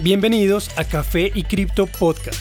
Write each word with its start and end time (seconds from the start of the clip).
Bienvenidos 0.00 0.70
a 0.78 0.84
Café 0.84 1.30
y 1.34 1.44
Cripto 1.44 1.86
Podcast. 1.86 2.40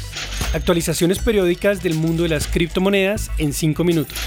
Actualizaciones 0.56 1.20
periódicas 1.20 1.84
del 1.84 1.94
mundo 1.94 2.24
de 2.24 2.30
las 2.30 2.48
criptomonedas 2.48 3.30
en 3.38 3.54
5 3.54 3.84
minutos. 3.84 4.18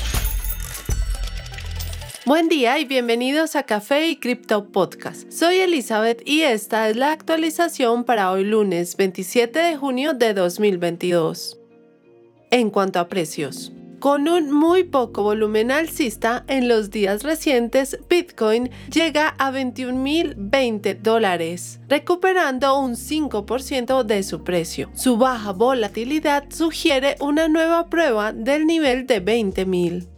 Buen 2.27 2.49
día 2.49 2.79
y 2.79 2.85
bienvenidos 2.85 3.57
a 3.57 3.65
Café 3.65 4.09
y 4.09 4.17
Cripto 4.17 4.71
Podcast. 4.71 5.31
Soy 5.33 5.57
Elizabeth 5.57 6.23
y 6.27 6.43
esta 6.43 6.89
es 6.89 6.97
la 6.97 7.13
actualización 7.13 8.05
para 8.05 8.31
hoy 8.31 8.45
lunes 8.45 8.97
27 8.97 9.59
de 9.59 9.77
junio 9.77 10.13
de 10.13 10.35
2022. 10.35 11.59
En 12.51 12.71
cuanto 12.71 13.01
a 13.01 13.09
precios, 13.09 13.73
con 14.05 14.29
un 14.29 14.53
muy 14.53 14.85
poco 14.85 15.23
volumen 15.23 15.71
alcista 15.71 16.45
en 16.47 16.69
los 16.69 16.91
días 16.91 17.23
recientes, 17.23 17.99
Bitcoin 18.07 18.71
llega 18.93 19.35
a 19.39 19.51
21.020 19.51 21.01
dólares, 21.01 21.81
recuperando 21.89 22.79
un 22.79 22.97
5% 22.97 24.03
de 24.03 24.23
su 24.23 24.45
precio. 24.45 24.91
Su 24.93 25.17
baja 25.17 25.53
volatilidad 25.53 26.45
sugiere 26.51 27.17
una 27.19 27.49
nueva 27.49 27.87
prueba 27.87 28.35
del 28.35 28.67
nivel 28.67 29.07
de 29.07 29.25
20.000. 29.25 30.14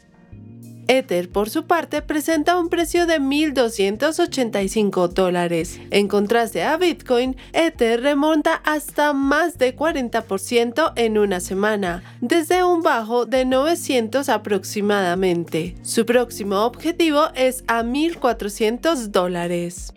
Ether, 0.89 1.29
por 1.29 1.51
su 1.51 1.67
parte, 1.67 2.03
presenta 2.03 2.59
un 2.59 2.69
precio 2.69 3.07
de 3.07 3.21
1.285 3.21 5.09
dólares. 5.09 5.81
En 5.91 6.09
contraste 6.09 6.63
a 6.63 6.77
Bitcoin, 6.77 7.37
Ether 7.53 8.01
remonta 8.03 8.55
hasta 8.65 9.13
más 9.13 9.59
de 9.59 9.77
40% 9.77 10.93
en 10.97 11.19
una 11.19 11.41
semana, 11.41 12.03
desde 12.21 12.65
un 12.65 12.83
bajo 12.83 13.27
de 13.27 13.45
900 13.45 14.29
aproximadamente. 14.29 15.75
Su 15.83 16.07
próximo 16.07 16.65
objetivo 16.65 17.29
es 17.35 17.65
a 17.67 17.83
1.400 17.83 19.07
dólares. 19.09 19.93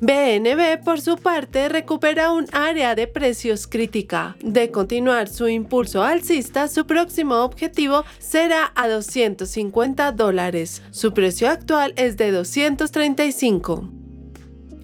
BNB, 0.00 0.84
por 0.84 1.00
su 1.00 1.16
parte, 1.16 1.68
recupera 1.68 2.32
un 2.32 2.46
área 2.52 2.94
de 2.94 3.06
precios 3.06 3.66
crítica. 3.66 4.36
De 4.42 4.70
continuar 4.70 5.28
su 5.28 5.48
impulso 5.48 6.02
alcista, 6.02 6.68
su 6.68 6.86
próximo 6.86 7.36
objetivo 7.36 8.04
será 8.18 8.72
a 8.74 8.88
250 8.88 10.12
dólares. 10.12 10.82
Su 10.90 11.14
precio 11.14 11.48
actual 11.48 11.94
es 11.96 12.16
de 12.18 12.30
235. 12.30 13.95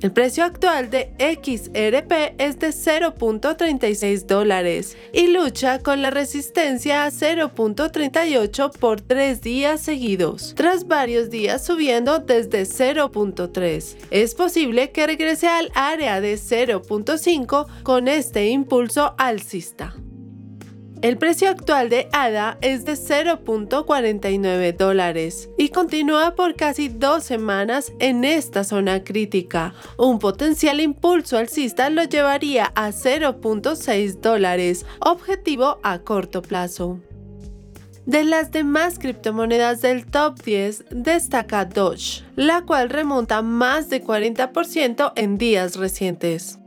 El 0.03 0.11
precio 0.11 0.43
actual 0.45 0.91
de 0.91 1.13
XRP 1.17 2.35
es 2.39 2.59
de 2.59 2.71
0.36 2.71 4.27
dólares 4.27 4.97
y 5.13 5.29
lucha 5.29 5.79
con 5.79 6.03
la 6.03 6.11
resistencia 6.11 7.05
a 7.05 7.11
0.38 7.11 8.77
por 8.79 9.01
tres 9.01 9.43
días 9.43 9.81
seguidos, 9.81 10.55
tras 10.57 10.89
varios 10.89 11.31
días 11.31 11.65
subiendo 11.65 12.19
desde 12.19 12.63
0.3. 12.63 13.97
Es 14.11 14.35
posible 14.35 14.91
que 14.91 15.07
regrese 15.07 15.47
al 15.47 15.71
área 15.77 16.21
de 16.21 16.35
0.5 16.35 17.67
con 17.85 18.09
este 18.09 18.49
impulso 18.49 19.15
alcista. 19.19 19.95
El 21.03 21.19
precio 21.19 21.51
actual 21.51 21.89
de 21.89 22.09
ADA 22.13 22.59
es 22.61 22.85
de 22.85 22.93
0.49 22.93 24.77
dólares 24.77 25.51
y 25.59 25.71
continúa 25.71 26.37
por 26.37 26.55
casi 26.55 26.89
dos 26.89 27.25
semanas 27.25 27.93
en 27.99 28.23
esta 28.25 28.63
zona 28.63 29.03
crítica. 29.03 29.75
Un 29.99 30.21
potencial 30.21 30.79
impulso 30.81 31.39
alcista 31.39 31.91
lo 31.91 32.05
llevaría 32.05 32.67
a 32.77 32.91
0.6 32.91 34.21
dólares, 34.21 34.87
objetivo 35.01 35.81
a 35.83 35.99
corto 35.99 36.41
plazo. 36.41 37.01
De 38.07 38.23
las 38.23 38.53
demás 38.53 39.01
criptomonedas 39.01 39.83
del 39.83 40.07
top 40.07 40.41
10 40.41 40.85
destaca 40.91 41.65
Doge, 41.65 42.23
la 42.37 42.63
cual 42.63 42.91
remonta 42.91 43.43
más 43.43 43.91
de 43.91 44.05
40% 44.05 45.13
en 45.17 45.37
días 45.37 45.75
recientes. 45.75 46.61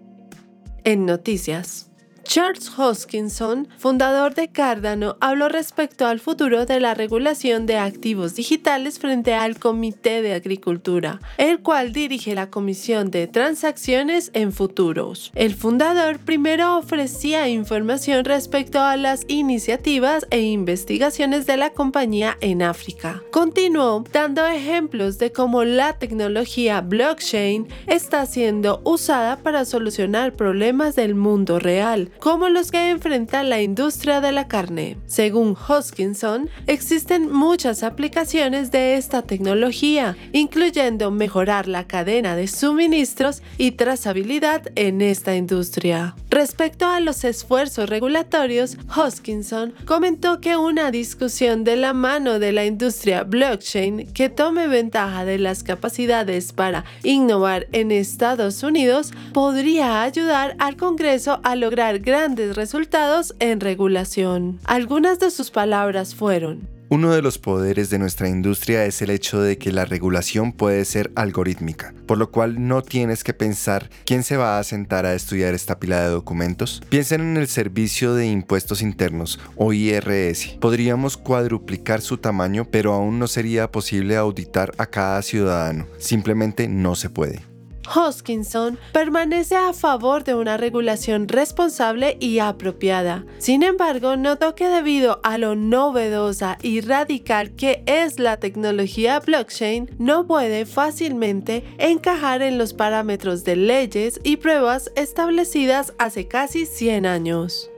En 0.83 1.06
noticias. 1.06 1.84
Charles 2.25 2.71
Hoskinson, 2.77 3.67
fundador 3.77 4.33
de 4.33 4.49
Cardano, 4.49 5.15
habló 5.21 5.47
respecto 5.47 6.07
al 6.07 6.19
futuro 6.19 6.65
de 6.65 6.79
la 6.79 6.95
regulación 6.95 7.66
de 7.66 7.77
activos 7.77 8.35
digitales 8.35 9.00
frente 9.00 9.35
al 9.35 9.59
Comité 9.59 10.22
de 10.22 10.33
Agricultura, 10.33 11.22
el 11.38 11.59
cual 11.59 11.94
dirige 11.94 12.33
la 12.35 12.50
Comisión 12.50 13.11
de 13.11 13.27
Transacciones 13.27 14.31
en 14.33 14.51
Futuros. 14.51 15.31
El 15.35 15.53
fundador 15.53 16.19
primero 16.19 16.77
ofrecía 16.77 17.47
información 17.47 18.25
respecto 18.25 18.81
a 18.81 18.97
las 18.97 19.23
iniciativas 19.27 20.25
e 20.31 20.41
investigaciones 20.41 21.45
de 21.45 21.57
la 21.57 21.69
compañía 21.69 22.38
en 22.41 22.63
África. 22.63 23.21
Continuó 23.31 24.03
dando 24.11 24.45
ejemplos 24.45 25.19
de 25.19 25.31
cómo 25.31 25.63
la 25.63 25.94
tecnología 25.94 26.81
blockchain 26.81 27.67
está 27.88 28.25
siendo 28.25 28.81
usada 28.83 29.38
para 29.38 29.63
solucionar 29.63 30.33
problemas 30.33 30.95
del 30.95 31.13
mundo 31.13 31.59
real 31.59 32.09
como 32.19 32.49
los 32.49 32.71
que 32.71 32.89
enfrenta 32.89 33.43
la 33.43 33.61
industria 33.61 34.21
de 34.21 34.31
la 34.31 34.47
carne. 34.47 34.97
Según 35.05 35.55
Hoskinson, 35.55 36.49
existen 36.67 37.31
muchas 37.31 37.83
aplicaciones 37.83 38.71
de 38.71 38.95
esta 38.95 39.21
tecnología, 39.21 40.17
incluyendo 40.31 41.11
mejorar 41.11 41.67
la 41.67 41.87
cadena 41.87 42.35
de 42.35 42.47
suministros 42.47 43.41
y 43.57 43.71
trazabilidad 43.71 44.63
en 44.75 45.01
esta 45.01 45.35
industria. 45.35 46.15
Respecto 46.35 46.85
a 46.85 47.00
los 47.00 47.23
esfuerzos 47.23 47.90
regulatorios, 47.90 48.75
Hoskinson 48.94 49.73
comentó 49.85 50.41
que 50.41 50.57
una 50.57 50.91
discusión 50.91 51.63
de 51.63 51.78
la 51.78 51.94
mano 51.94 52.40
de 52.40 52.51
la 52.51 52.66
industria 52.66 53.23
blockchain 53.23 54.12
que 54.12 54.28
tome 54.28 54.68
ventaja 54.68 55.24
de 55.24 55.40
las 55.40 55.63
capacidades 55.63 56.51
para 56.51 56.84
innovar 57.03 57.68
en 57.72 57.90
Estados 57.94 58.63
Unidos 58.63 59.13
podría 59.31 60.01
ayudar 60.01 60.57
al 60.59 60.75
Congreso 60.75 61.40
a 61.44 61.56
lograr 61.56 62.00
grandes 62.00 62.57
resultados 62.57 63.34
en 63.40 63.62
regulación. 63.62 64.59
Algunas 64.66 65.19
de 65.19 65.31
sus 65.31 65.51
palabras 65.51 66.16
fueron, 66.16 66.68
uno 66.90 67.13
de 67.13 67.22
los 67.22 67.38
poderes 67.38 67.90
de 67.90 68.00
nuestra 68.00 68.29
industria 68.29 68.85
es 68.85 69.01
el 69.01 69.09
hecho 69.09 69.41
de 69.41 69.57
que 69.57 69.72
la 69.72 69.85
regulación 69.85 70.51
puede 70.51 70.85
ser 70.85 71.12
algorítmica, 71.16 71.94
por 72.06 72.18
lo 72.18 72.31
cual 72.31 72.68
no 72.68 72.81
tienes 72.81 73.23
que 73.23 73.34
pensar 73.34 73.90
quién 74.06 74.23
se 74.23 74.38
va 74.38 74.59
a 74.59 74.63
sentar 74.63 75.06
a 75.06 75.16
estudiar 75.16 75.53
esta 75.53 75.79
pila 75.79 76.01
de 76.01 76.09
documentos. 76.09 76.81
Piensen 76.90 77.22
en 77.22 77.38
el 77.38 77.47
Servicio 77.47 78.13
de 78.13 78.28
Impuestos 78.28 78.81
Internos 78.81 79.40
o 79.56 79.74
IRS. 79.74 80.57
Podríamos 80.59 81.18
cuadruplicar 81.18 82.01
su 82.01 82.18
tamaño, 82.18 82.66
pero 82.66 82.94
aún 82.94 83.19
no 83.19 83.28
sería 83.28 83.72
posible 83.72 84.16
auditar 84.18 84.72
a 84.78 84.85
cada 84.85 85.22
ciudadano. 85.22 85.88
Simplemente 85.97 86.68
no 86.68 86.95
se 86.95 87.09
puede. 87.09 87.54
Hoskinson 87.94 88.78
permanece 88.91 89.56
a 89.56 89.73
favor 89.73 90.23
de 90.23 90.35
una 90.35 90.57
regulación 90.57 91.28
responsable 91.28 92.18
y 92.19 92.40
apropiada. 92.40 93.25
Sin 93.38 93.63
embargo, 93.63 94.18
notó 94.18 94.56
que 94.56 94.68
debido 94.68 95.19
a 95.23 95.38
lo 95.38 95.56
novedosa 95.56 96.57
y 96.62 96.81
radical 96.81 97.56
que 97.56 97.84
es 97.85 98.19
la 98.19 98.38
tecnología 98.38 99.19
blockchain, 99.19 99.91
no 99.97 100.28
puede 100.28 100.66
fácilmente 100.66 101.63
encajar 101.78 102.41
en 102.41 102.57
los 102.57 102.74
parámetros 102.74 103.44
de 103.44 103.56
leyes 103.56 104.19
y 104.24 104.38
pruebas 104.38 104.91
establecidas 104.95 105.94
hace 105.97 106.28
casi 106.28 106.66
100 106.66 107.06
años. 107.06 107.69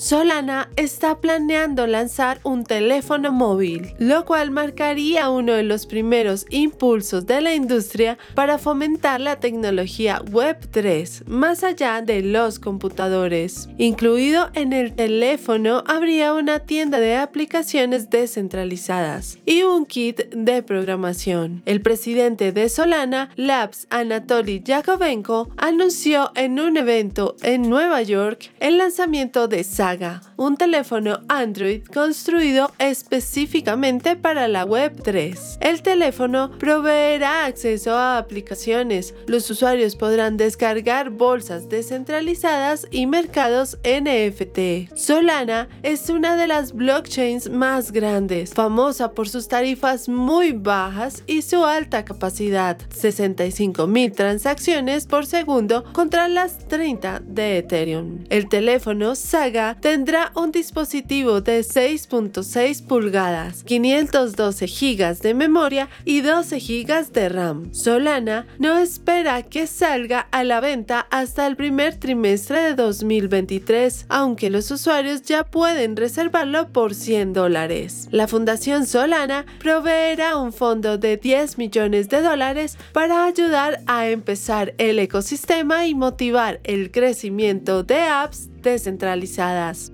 Solana 0.00 0.70
está 0.76 1.20
planeando 1.20 1.86
lanzar 1.86 2.40
un 2.42 2.64
teléfono 2.64 3.32
móvil, 3.32 3.92
lo 3.98 4.24
cual 4.24 4.50
marcaría 4.50 5.28
uno 5.28 5.52
de 5.52 5.62
los 5.62 5.84
primeros 5.84 6.46
impulsos 6.48 7.26
de 7.26 7.42
la 7.42 7.54
industria 7.54 8.16
para 8.34 8.56
fomentar 8.56 9.20
la 9.20 9.40
tecnología 9.40 10.22
Web3 10.22 11.26
más 11.26 11.62
allá 11.64 12.00
de 12.00 12.22
los 12.22 12.58
computadores. 12.58 13.68
Incluido 13.76 14.48
en 14.54 14.72
el 14.72 14.94
teléfono 14.94 15.84
habría 15.86 16.32
una 16.32 16.60
tienda 16.60 16.98
de 16.98 17.16
aplicaciones 17.16 18.08
descentralizadas 18.08 19.36
y 19.44 19.64
un 19.64 19.84
kit 19.84 20.30
de 20.30 20.62
programación. 20.62 21.60
El 21.66 21.82
presidente 21.82 22.52
de 22.52 22.70
Solana 22.70 23.28
Labs, 23.36 23.86
Anatoly 23.90 24.62
Yakovenko, 24.64 25.50
anunció 25.58 26.32
en 26.36 26.58
un 26.58 26.78
evento 26.78 27.36
en 27.42 27.68
Nueva 27.68 28.00
York 28.00 28.50
el 28.60 28.78
lanzamiento 28.78 29.46
de 29.46 29.62
Saga 29.90 30.20
un 30.36 30.56
teléfono 30.56 31.18
Android 31.28 31.82
construido 31.84 32.70
específicamente 32.78 34.14
para 34.14 34.46
la 34.46 34.64
Web 34.64 35.02
3. 35.02 35.58
El 35.60 35.82
teléfono 35.82 36.52
proveerá 36.58 37.44
acceso 37.44 37.96
a 37.96 38.16
aplicaciones. 38.16 39.14
Los 39.26 39.50
usuarios 39.50 39.96
podrán 39.96 40.36
descargar 40.36 41.10
bolsas 41.10 41.68
descentralizadas 41.68 42.86
y 42.92 43.06
mercados 43.06 43.78
NFT. 43.84 44.94
Solana 44.96 45.68
es 45.82 46.08
una 46.08 46.36
de 46.36 46.46
las 46.46 46.72
blockchains 46.72 47.50
más 47.50 47.90
grandes, 47.90 48.54
famosa 48.54 49.10
por 49.10 49.28
sus 49.28 49.48
tarifas 49.48 50.08
muy 50.08 50.52
bajas 50.52 51.24
y 51.26 51.42
su 51.42 51.64
alta 51.64 52.04
capacidad, 52.04 52.78
65.000 52.90 54.14
transacciones 54.14 55.06
por 55.06 55.26
segundo 55.26 55.82
contra 55.92 56.28
las 56.28 56.58
30 56.68 57.22
de 57.26 57.58
Ethereum. 57.58 58.24
El 58.30 58.48
teléfono 58.48 59.16
Saga 59.16 59.79
tendrá 59.80 60.32
un 60.34 60.52
dispositivo 60.52 61.40
de 61.40 61.60
6.6 61.60 62.86
pulgadas, 62.86 63.64
512 63.64 64.66
GB 64.66 65.18
de 65.20 65.34
memoria 65.34 65.88
y 66.04 66.20
12 66.20 66.58
GB 66.58 67.12
de 67.12 67.28
RAM. 67.28 67.74
Solana 67.74 68.46
no 68.58 68.78
espera 68.78 69.42
que 69.42 69.66
salga 69.66 70.28
a 70.30 70.44
la 70.44 70.60
venta 70.60 71.06
hasta 71.10 71.46
el 71.46 71.56
primer 71.56 71.96
trimestre 71.96 72.60
de 72.62 72.74
2023, 72.74 74.06
aunque 74.08 74.50
los 74.50 74.70
usuarios 74.70 75.22
ya 75.22 75.44
pueden 75.44 75.96
reservarlo 75.96 76.68
por 76.68 76.94
100 76.94 77.32
dólares. 77.32 78.08
La 78.10 78.28
Fundación 78.28 78.86
Solana 78.86 79.46
proveerá 79.60 80.36
un 80.36 80.52
fondo 80.52 80.98
de 80.98 81.16
10 81.16 81.58
millones 81.58 82.08
de 82.08 82.22
dólares 82.22 82.76
para 82.92 83.24
ayudar 83.24 83.80
a 83.86 84.08
empezar 84.08 84.74
el 84.78 84.98
ecosistema 84.98 85.86
y 85.86 85.94
motivar 85.94 86.60
el 86.64 86.90
crecimiento 86.90 87.82
de 87.82 88.00
apps 88.00 88.49
descentralizadas. 88.60 89.92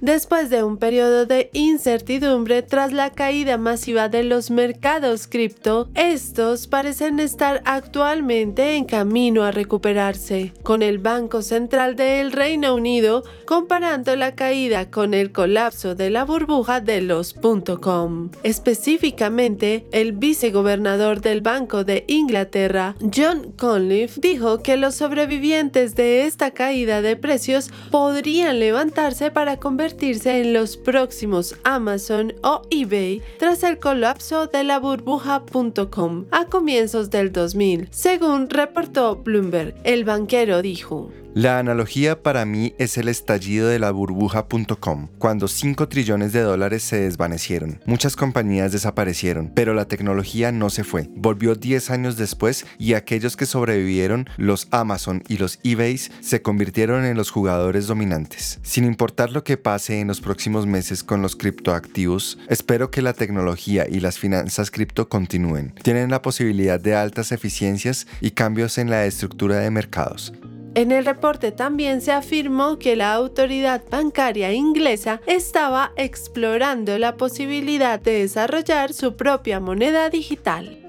Después 0.00 0.50
de 0.50 0.62
un 0.62 0.76
periodo 0.76 1.24
de 1.24 1.48
incertidumbre 1.54 2.60
tras 2.62 2.92
la 2.92 3.10
caída 3.10 3.56
masiva 3.56 4.10
de 4.10 4.24
los 4.24 4.50
mercados 4.50 5.26
cripto, 5.26 5.88
estos 5.94 6.66
parecen 6.66 7.18
estar 7.18 7.62
actualmente 7.64 8.76
en 8.76 8.84
camino 8.84 9.42
a 9.42 9.52
recuperarse, 9.52 10.52
con 10.62 10.82
el 10.82 10.98
Banco 10.98 11.40
Central 11.40 11.96
del 11.96 12.32
Reino 12.32 12.74
Unido 12.74 13.24
comparando 13.46 14.14
la 14.16 14.34
caída 14.34 14.90
con 14.90 15.14
el 15.14 15.32
colapso 15.32 15.94
de 15.94 16.10
la 16.10 16.24
burbuja 16.24 16.80
de 16.80 17.00
los 17.00 17.34
.com. 17.80 18.30
Específicamente, 18.42 19.86
el 19.92 20.12
vicegobernador 20.12 21.22
del 21.22 21.40
Banco 21.40 21.84
de 21.84 22.04
Inglaterra, 22.06 22.96
John 23.14 23.52
Conliffe, 23.56 24.20
dijo 24.20 24.62
que 24.62 24.76
los 24.76 24.94
sobrevivientes 24.94 25.94
de 25.94 26.26
esta 26.26 26.50
caída 26.50 27.00
de 27.00 27.16
precios 27.16 27.70
podrían 27.90 28.58
levantarse 28.58 29.30
para 29.30 29.56
convertirse 29.56 29.85
en 29.88 30.52
los 30.52 30.76
próximos 30.76 31.54
Amazon 31.62 32.34
o 32.42 32.62
eBay 32.70 33.22
tras 33.38 33.62
el 33.62 33.78
colapso 33.78 34.48
de 34.48 34.64
la 34.64 34.80
burbuja.com 34.80 36.24
a 36.32 36.46
comienzos 36.46 37.10
del 37.10 37.30
2000, 37.30 37.88
según 37.92 38.50
reportó 38.50 39.16
Bloomberg. 39.16 39.76
El 39.84 40.04
banquero 40.04 40.60
dijo, 40.60 41.12
la 41.36 41.58
analogía 41.58 42.22
para 42.22 42.46
mí 42.46 42.72
es 42.78 42.96
el 42.96 43.08
estallido 43.08 43.68
de 43.68 43.78
la 43.78 43.90
burbuja.com, 43.90 45.08
cuando 45.18 45.48
5 45.48 45.86
trillones 45.86 46.32
de 46.32 46.40
dólares 46.40 46.82
se 46.82 47.00
desvanecieron. 47.00 47.78
Muchas 47.84 48.16
compañías 48.16 48.72
desaparecieron, 48.72 49.52
pero 49.54 49.74
la 49.74 49.84
tecnología 49.84 50.50
no 50.50 50.70
se 50.70 50.82
fue. 50.82 51.10
Volvió 51.14 51.54
10 51.54 51.90
años 51.90 52.16
después 52.16 52.64
y 52.78 52.94
aquellos 52.94 53.36
que 53.36 53.44
sobrevivieron, 53.44 54.30
los 54.38 54.66
Amazon 54.70 55.24
y 55.28 55.36
los 55.36 55.58
eBays, 55.62 56.10
se 56.22 56.40
convirtieron 56.40 57.04
en 57.04 57.18
los 57.18 57.30
jugadores 57.30 57.86
dominantes. 57.86 58.58
Sin 58.62 58.84
importar 58.84 59.30
lo 59.30 59.44
que 59.44 59.58
pase 59.76 60.00
en 60.00 60.08
los 60.08 60.22
próximos 60.22 60.66
meses 60.66 61.04
con 61.04 61.20
los 61.20 61.36
criptoactivos, 61.36 62.38
espero 62.48 62.90
que 62.90 63.02
la 63.02 63.12
tecnología 63.12 63.86
y 63.86 64.00
las 64.00 64.18
finanzas 64.18 64.70
cripto 64.70 65.10
continúen. 65.10 65.74
Tienen 65.82 66.10
la 66.10 66.22
posibilidad 66.22 66.80
de 66.80 66.94
altas 66.94 67.30
eficiencias 67.30 68.06
y 68.22 68.30
cambios 68.30 68.78
en 68.78 68.88
la 68.88 69.04
estructura 69.04 69.58
de 69.58 69.70
mercados. 69.70 70.32
En 70.74 70.92
el 70.92 71.04
reporte 71.04 71.52
también 71.52 72.00
se 72.00 72.12
afirmó 72.12 72.78
que 72.78 72.96
la 72.96 73.12
autoridad 73.12 73.82
bancaria 73.90 74.50
inglesa 74.54 75.20
estaba 75.26 75.92
explorando 75.98 76.98
la 76.98 77.18
posibilidad 77.18 78.00
de 78.00 78.20
desarrollar 78.20 78.94
su 78.94 79.14
propia 79.14 79.60
moneda 79.60 80.08
digital. 80.08 80.85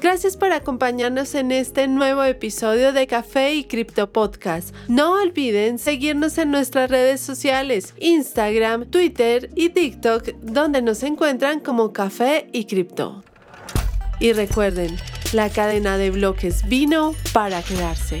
Gracias 0.00 0.36
por 0.36 0.52
acompañarnos 0.52 1.34
en 1.34 1.52
este 1.52 1.88
nuevo 1.88 2.22
episodio 2.22 2.92
de 2.92 3.06
Café 3.06 3.54
y 3.54 3.64
Cripto 3.64 4.12
Podcast. 4.12 4.74
No 4.88 5.12
olviden 5.20 5.78
seguirnos 5.78 6.36
en 6.38 6.50
nuestras 6.50 6.90
redes 6.90 7.20
sociales, 7.20 7.94
Instagram, 7.98 8.86
Twitter 8.86 9.50
y 9.54 9.70
TikTok, 9.70 10.34
donde 10.42 10.82
nos 10.82 11.02
encuentran 11.02 11.60
como 11.60 11.92
Café 11.92 12.48
y 12.52 12.66
Cripto. 12.66 13.24
Y 14.20 14.32
recuerden, 14.32 14.96
la 15.32 15.48
cadena 15.48 15.96
de 15.96 16.10
bloques 16.10 16.68
vino 16.68 17.14
para 17.32 17.62
quedarse. 17.62 18.20